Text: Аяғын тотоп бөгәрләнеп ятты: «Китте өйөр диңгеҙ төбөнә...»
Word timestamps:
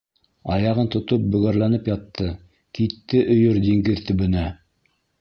Аяғын 0.53 0.89
тотоп 0.95 1.27
бөгәрләнеп 1.35 1.91
ятты: 1.93 2.31
«Китте 2.81 3.25
өйөр 3.39 3.63
диңгеҙ 3.71 4.07
төбөнә...» 4.11 4.53